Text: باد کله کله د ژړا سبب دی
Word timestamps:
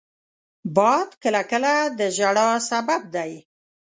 باد 0.75 1.09
کله 1.23 1.41
کله 1.51 1.73
د 1.99 2.01
ژړا 2.17 2.49
سبب 2.69 3.01
دی 3.15 3.31